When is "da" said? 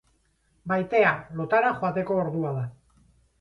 2.57-2.65